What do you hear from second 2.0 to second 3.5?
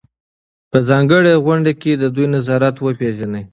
دوی نظریات وپېژنئ.